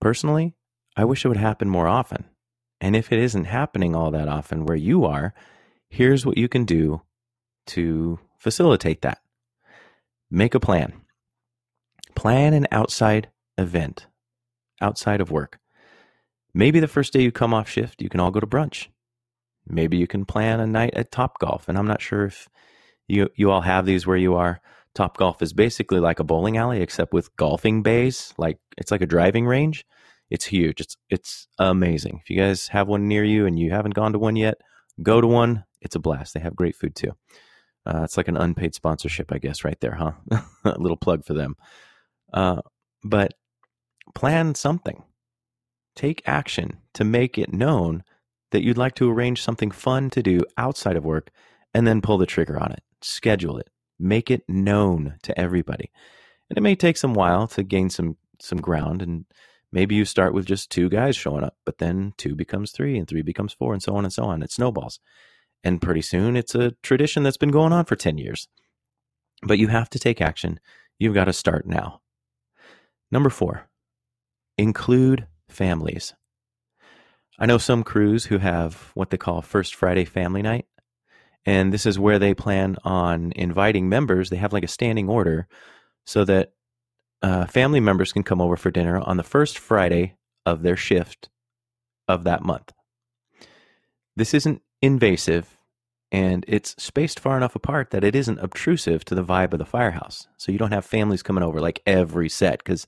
Personally, 0.00 0.54
I 0.96 1.04
wish 1.04 1.24
it 1.24 1.28
would 1.28 1.36
happen 1.36 1.68
more 1.68 1.88
often. 1.88 2.24
And 2.80 2.96
if 2.96 3.12
it 3.12 3.18
isn't 3.18 3.44
happening 3.44 3.94
all 3.94 4.10
that 4.12 4.28
often 4.28 4.64
where 4.64 4.76
you 4.76 5.04
are, 5.04 5.34
Here's 5.90 6.26
what 6.26 6.36
you 6.36 6.48
can 6.48 6.64
do 6.64 7.02
to 7.68 8.18
facilitate 8.36 9.02
that 9.02 9.20
make 10.30 10.54
a 10.54 10.60
plan. 10.60 10.92
Plan 12.14 12.54
an 12.54 12.66
outside 12.70 13.30
event 13.56 14.06
outside 14.80 15.20
of 15.20 15.30
work. 15.30 15.58
Maybe 16.54 16.80
the 16.80 16.88
first 16.88 17.12
day 17.12 17.22
you 17.22 17.32
come 17.32 17.54
off 17.54 17.68
shift, 17.68 18.02
you 18.02 18.08
can 18.08 18.20
all 18.20 18.30
go 18.30 18.40
to 18.40 18.46
brunch. 18.46 18.88
Maybe 19.66 19.96
you 19.96 20.06
can 20.06 20.24
plan 20.24 20.60
a 20.60 20.66
night 20.66 20.94
at 20.94 21.10
Top 21.10 21.38
Golf. 21.38 21.68
And 21.68 21.76
I'm 21.76 21.86
not 21.86 22.00
sure 22.00 22.24
if 22.26 22.48
you, 23.06 23.28
you 23.36 23.50
all 23.50 23.60
have 23.60 23.86
these 23.86 24.06
where 24.06 24.16
you 24.16 24.34
are. 24.34 24.60
Top 24.94 25.16
Golf 25.16 25.42
is 25.42 25.52
basically 25.52 26.00
like 26.00 26.18
a 26.18 26.24
bowling 26.24 26.56
alley, 26.56 26.80
except 26.80 27.12
with 27.12 27.34
golfing 27.36 27.82
bays. 27.82 28.32
Like 28.38 28.58
it's 28.76 28.90
like 28.90 29.02
a 29.02 29.06
driving 29.06 29.46
range. 29.46 29.84
It's 30.30 30.44
huge. 30.44 30.80
It's 30.80 30.96
it's 31.08 31.48
amazing. 31.58 32.20
If 32.22 32.30
you 32.30 32.36
guys 32.36 32.68
have 32.68 32.88
one 32.88 33.08
near 33.08 33.24
you 33.24 33.46
and 33.46 33.58
you 33.58 33.70
haven't 33.70 33.94
gone 33.94 34.12
to 34.12 34.18
one 34.18 34.36
yet, 34.36 34.58
go 35.02 35.20
to 35.20 35.26
one 35.26 35.64
it's 35.80 35.96
a 35.96 36.00
blast. 36.00 36.34
They 36.34 36.40
have 36.40 36.56
great 36.56 36.76
food 36.76 36.94
too. 36.94 37.12
Uh, 37.88 38.02
it's 38.02 38.18
like 38.18 38.28
an 38.28 38.36
unpaid 38.36 38.74
sponsorship, 38.74 39.32
I 39.32 39.38
guess, 39.38 39.64
right 39.64 39.80
there, 39.80 39.94
huh? 39.94 40.12
a 40.64 40.78
little 40.78 40.96
plug 40.96 41.24
for 41.24 41.32
them. 41.32 41.56
Uh, 42.32 42.60
but 43.02 43.32
plan 44.14 44.54
something. 44.54 45.02
Take 45.96 46.22
action 46.26 46.78
to 46.94 47.04
make 47.04 47.38
it 47.38 47.52
known 47.52 48.04
that 48.50 48.62
you'd 48.62 48.78
like 48.78 48.94
to 48.96 49.10
arrange 49.10 49.42
something 49.42 49.70
fun 49.70 50.10
to 50.10 50.22
do 50.22 50.40
outside 50.56 50.96
of 50.96 51.04
work 51.04 51.30
and 51.72 51.86
then 51.86 52.02
pull 52.02 52.18
the 52.18 52.26
trigger 52.26 52.58
on 52.58 52.72
it. 52.72 52.82
Schedule 53.00 53.58
it. 53.58 53.68
Make 53.98 54.30
it 54.30 54.42
known 54.48 55.16
to 55.22 55.38
everybody. 55.38 55.90
And 56.50 56.58
it 56.58 56.62
may 56.62 56.76
take 56.76 56.96
some 56.96 57.14
while 57.14 57.46
to 57.48 57.62
gain 57.62 57.90
some 57.90 58.16
some 58.40 58.60
ground 58.60 59.02
and 59.02 59.24
maybe 59.72 59.96
you 59.96 60.04
start 60.04 60.32
with 60.32 60.46
just 60.46 60.70
two 60.70 60.88
guys 60.88 61.16
showing 61.16 61.42
up, 61.42 61.56
but 61.66 61.78
then 61.78 62.12
two 62.16 62.36
becomes 62.36 62.70
three 62.70 62.96
and 62.96 63.08
three 63.08 63.22
becomes 63.22 63.52
four 63.52 63.72
and 63.72 63.82
so 63.82 63.96
on 63.96 64.04
and 64.04 64.12
so 64.12 64.24
on. 64.24 64.42
It 64.42 64.52
snowballs. 64.52 65.00
And 65.64 65.82
pretty 65.82 66.02
soon 66.02 66.36
it's 66.36 66.54
a 66.54 66.72
tradition 66.82 67.22
that's 67.22 67.36
been 67.36 67.50
going 67.50 67.72
on 67.72 67.84
for 67.84 67.96
10 67.96 68.18
years. 68.18 68.48
But 69.42 69.58
you 69.58 69.68
have 69.68 69.90
to 69.90 69.98
take 69.98 70.20
action. 70.20 70.60
You've 70.98 71.14
got 71.14 71.24
to 71.24 71.32
start 71.32 71.66
now. 71.66 72.00
Number 73.10 73.30
four, 73.30 73.68
include 74.56 75.26
families. 75.48 76.14
I 77.38 77.46
know 77.46 77.58
some 77.58 77.84
crews 77.84 78.26
who 78.26 78.38
have 78.38 78.90
what 78.94 79.10
they 79.10 79.16
call 79.16 79.42
First 79.42 79.74
Friday 79.74 80.04
Family 80.04 80.42
Night. 80.42 80.66
And 81.46 81.72
this 81.72 81.86
is 81.86 81.98
where 81.98 82.18
they 82.18 82.34
plan 82.34 82.76
on 82.84 83.32
inviting 83.36 83.88
members. 83.88 84.28
They 84.28 84.36
have 84.36 84.52
like 84.52 84.64
a 84.64 84.68
standing 84.68 85.08
order 85.08 85.46
so 86.04 86.24
that 86.24 86.52
uh, 87.22 87.46
family 87.46 87.80
members 87.80 88.12
can 88.12 88.22
come 88.22 88.40
over 88.40 88.56
for 88.56 88.70
dinner 88.70 88.98
on 88.98 89.16
the 89.16 89.22
first 89.22 89.58
Friday 89.58 90.16
of 90.44 90.62
their 90.62 90.76
shift 90.76 91.30
of 92.06 92.24
that 92.24 92.42
month. 92.42 92.72
This 94.16 94.34
isn't 94.34 94.62
invasive 94.82 95.58
and 96.10 96.44
it's 96.48 96.74
spaced 96.82 97.20
far 97.20 97.36
enough 97.36 97.54
apart 97.54 97.90
that 97.90 98.04
it 98.04 98.14
isn't 98.14 98.38
obtrusive 98.38 99.04
to 99.04 99.14
the 99.14 99.24
vibe 99.24 99.52
of 99.52 99.58
the 99.58 99.66
firehouse. 99.66 100.26
So 100.38 100.50
you 100.50 100.58
don't 100.58 100.72
have 100.72 100.86
families 100.86 101.22
coming 101.22 101.44
over 101.44 101.60
like 101.60 101.82
every 101.86 102.28
set 102.30 102.58
because 102.58 102.86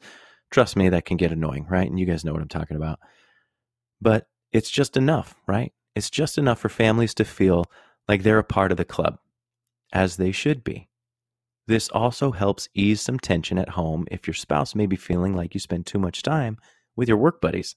trust 0.51 0.77
me, 0.77 0.89
that 0.89 1.05
can 1.05 1.17
get 1.17 1.33
annoying, 1.33 1.67
right? 1.69 1.89
And 1.89 1.99
you 1.99 2.07
guys 2.07 2.25
know 2.25 2.33
what 2.33 2.43
I'm 2.43 2.49
talking 2.49 2.77
about. 2.77 2.99
But 4.01 4.27
it's 4.53 4.71
just 4.71 4.97
enough, 4.97 5.35
right? 5.47 5.73
It's 5.95 6.11
just 6.11 6.39
enough 6.39 6.59
for 6.59 6.69
families 6.69 7.15
to 7.15 7.25
feel 7.25 7.67
like 8.09 8.23
they're 8.23 8.39
a 8.39 8.45
part 8.45 8.71
of 8.71 8.79
the 8.79 8.85
club, 8.85 9.19
as 9.93 10.17
they 10.17 10.33
should 10.33 10.65
be. 10.65 10.89
This 11.67 11.89
also 11.91 12.33
helps 12.33 12.69
ease 12.75 13.01
some 13.01 13.19
tension 13.19 13.59
at 13.59 13.71
home 13.71 14.07
if 14.11 14.27
your 14.27 14.35
spouse 14.35 14.75
may 14.75 14.87
be 14.87 14.97
feeling 14.97 15.35
like 15.35 15.55
you 15.55 15.61
spend 15.61 15.87
too 15.87 15.99
much 15.99 16.23
time 16.23 16.59
with 16.97 17.09
your 17.09 17.19
work 17.19 17.41
buddies. 17.41 17.77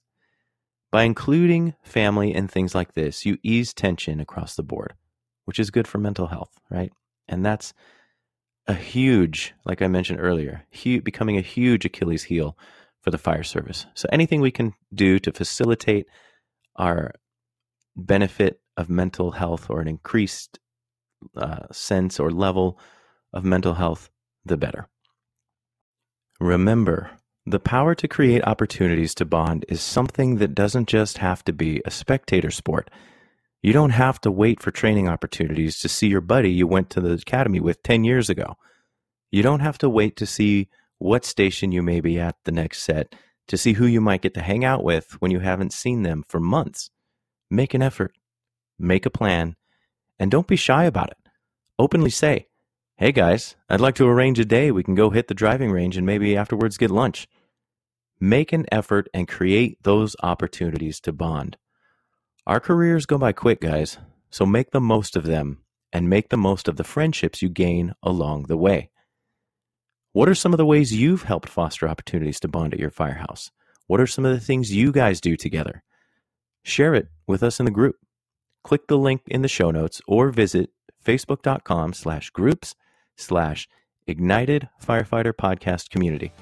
By 0.94 1.02
including 1.02 1.74
family 1.82 2.32
in 2.32 2.46
things 2.46 2.74
like 2.74 2.94
this, 2.94 3.26
you 3.26 3.38
ease 3.42 3.74
tension 3.74 4.20
across 4.20 4.54
the 4.54 4.62
board 4.62 4.94
which 5.44 5.58
is 5.58 5.70
good 5.70 5.86
for 5.86 5.98
mental 5.98 6.26
health, 6.26 6.52
right? 6.70 6.92
And 7.28 7.44
that's 7.44 7.72
a 8.66 8.74
huge, 8.74 9.54
like 9.64 9.82
I 9.82 9.88
mentioned 9.88 10.20
earlier, 10.20 10.64
huge, 10.70 11.04
becoming 11.04 11.36
a 11.36 11.42
huge 11.42 11.84
Achilles 11.84 12.24
heel 12.24 12.56
for 13.00 13.10
the 13.10 13.18
fire 13.18 13.42
service. 13.42 13.86
So 13.94 14.08
anything 14.10 14.40
we 14.40 14.50
can 14.50 14.72
do 14.92 15.18
to 15.18 15.32
facilitate 15.32 16.06
our 16.76 17.12
benefit 17.96 18.60
of 18.76 18.88
mental 18.88 19.32
health 19.32 19.68
or 19.68 19.80
an 19.80 19.88
increased 19.88 20.58
uh, 21.36 21.66
sense 21.70 22.18
or 22.18 22.30
level 22.30 22.78
of 23.32 23.44
mental 23.44 23.74
health, 23.74 24.10
the 24.44 24.56
better. 24.56 24.88
Remember, 26.40 27.10
the 27.46 27.60
power 27.60 27.94
to 27.94 28.08
create 28.08 28.42
opportunities 28.46 29.14
to 29.16 29.24
bond 29.24 29.66
is 29.68 29.80
something 29.80 30.36
that 30.36 30.54
doesn't 30.54 30.88
just 30.88 31.18
have 31.18 31.44
to 31.44 31.52
be 31.52 31.82
a 31.84 31.90
spectator 31.90 32.50
sport. 32.50 32.90
You 33.62 33.72
don't 33.72 33.90
have 33.90 34.20
to 34.22 34.30
wait 34.30 34.62
for 34.62 34.70
training 34.70 35.08
opportunities 35.08 35.78
to 35.80 35.88
see 35.88 36.06
your 36.06 36.20
buddy 36.20 36.50
you 36.50 36.66
went 36.66 36.90
to 36.90 37.00
the 37.00 37.12
academy 37.12 37.60
with 37.60 37.82
10 37.82 38.04
years 38.04 38.30
ago. 38.30 38.56
You 39.30 39.42
don't 39.42 39.60
have 39.60 39.78
to 39.78 39.90
wait 39.90 40.16
to 40.16 40.26
see 40.26 40.68
what 40.98 41.24
station 41.24 41.70
you 41.72 41.82
may 41.82 42.00
be 42.00 42.18
at 42.18 42.36
the 42.44 42.52
next 42.52 42.82
set 42.82 43.14
to 43.48 43.58
see 43.58 43.74
who 43.74 43.84
you 43.84 44.00
might 44.00 44.22
get 44.22 44.32
to 44.34 44.40
hang 44.40 44.64
out 44.64 44.82
with 44.82 45.20
when 45.20 45.30
you 45.30 45.40
haven't 45.40 45.72
seen 45.72 46.02
them 46.02 46.24
for 46.26 46.40
months. 46.40 46.90
Make 47.50 47.74
an 47.74 47.82
effort, 47.82 48.12
make 48.78 49.04
a 49.04 49.10
plan, 49.10 49.56
and 50.18 50.30
don't 50.30 50.46
be 50.46 50.56
shy 50.56 50.84
about 50.84 51.10
it. 51.10 51.18
Openly 51.78 52.10
say, 52.10 52.46
Hey 52.96 53.10
guys, 53.10 53.56
I'd 53.68 53.80
like 53.80 53.96
to 53.96 54.06
arrange 54.06 54.38
a 54.38 54.44
day 54.44 54.70
we 54.70 54.84
can 54.84 54.94
go 54.94 55.10
hit 55.10 55.26
the 55.26 55.34
driving 55.34 55.72
range 55.72 55.96
and 55.96 56.06
maybe 56.06 56.36
afterwards 56.36 56.76
get 56.76 56.92
lunch. 56.92 57.26
Make 58.20 58.52
an 58.52 58.66
effort 58.70 59.08
and 59.12 59.26
create 59.26 59.82
those 59.82 60.14
opportunities 60.22 61.00
to 61.00 61.12
bond. 61.12 61.56
Our 62.46 62.60
careers 62.60 63.04
go 63.04 63.18
by 63.18 63.32
quick, 63.32 63.60
guys, 63.60 63.98
so 64.30 64.46
make 64.46 64.70
the 64.70 64.80
most 64.80 65.16
of 65.16 65.24
them 65.24 65.64
and 65.92 66.08
make 66.08 66.28
the 66.28 66.36
most 66.36 66.68
of 66.68 66.76
the 66.76 66.84
friendships 66.84 67.42
you 67.42 67.48
gain 67.48 67.94
along 68.00 68.44
the 68.44 68.56
way. 68.56 68.90
What 70.12 70.28
are 70.28 70.34
some 70.36 70.52
of 70.52 70.58
the 70.58 70.64
ways 70.64 70.94
you've 70.94 71.24
helped 71.24 71.48
foster 71.48 71.88
opportunities 71.88 72.38
to 72.40 72.48
bond 72.48 72.74
at 72.74 72.80
your 72.80 72.90
firehouse? 72.90 73.50
What 73.88 74.00
are 74.00 74.06
some 74.06 74.24
of 74.24 74.32
the 74.32 74.46
things 74.46 74.72
you 74.72 74.92
guys 74.92 75.20
do 75.20 75.36
together? 75.36 75.82
Share 76.62 76.94
it 76.94 77.08
with 77.26 77.42
us 77.42 77.58
in 77.58 77.64
the 77.64 77.72
group. 77.72 77.96
Click 78.62 78.86
the 78.86 78.96
link 78.96 79.22
in 79.26 79.42
the 79.42 79.48
show 79.48 79.72
notes 79.72 80.00
or 80.06 80.30
visit 80.30 80.70
facebook.com 81.04 81.92
slash 81.92 82.30
groups 82.30 82.74
slash 83.16 83.68
ignited 84.06 84.68
firefighter 84.84 85.32
podcast 85.32 85.90
community. 85.90 86.32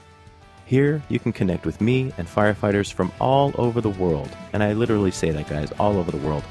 Here, 0.64 1.02
you 1.08 1.18
can 1.18 1.32
connect 1.32 1.66
with 1.66 1.80
me 1.80 2.12
and 2.16 2.26
firefighters 2.26 2.92
from 2.92 3.12
all 3.20 3.52
over 3.56 3.80
the 3.80 3.90
world. 3.90 4.30
And 4.52 4.62
I 4.62 4.72
literally 4.72 5.10
say 5.10 5.30
that, 5.30 5.48
guys, 5.48 5.72
all 5.78 5.98
over 5.98 6.10
the 6.10 6.16
world. 6.18 6.44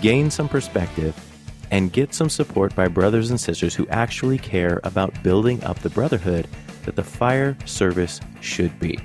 Gain 0.00 0.30
some 0.30 0.48
perspective 0.48 1.14
and 1.70 1.92
get 1.92 2.14
some 2.14 2.28
support 2.28 2.74
by 2.74 2.88
brothers 2.88 3.30
and 3.30 3.40
sisters 3.40 3.74
who 3.74 3.86
actually 3.88 4.38
care 4.38 4.80
about 4.84 5.22
building 5.22 5.62
up 5.64 5.78
the 5.80 5.90
brotherhood 5.90 6.48
that 6.84 6.96
the 6.96 7.02
fire 7.02 7.56
service 7.64 8.20
should 8.40 8.78
be. 8.78 8.98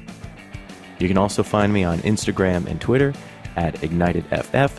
You 0.99 1.07
can 1.07 1.17
also 1.17 1.41
find 1.41 1.73
me 1.73 1.83
on 1.83 1.97
Instagram 1.99 2.67
and 2.67 2.79
Twitter 2.79 3.13
at 3.55 3.75
IgnitedFF. 3.75 4.71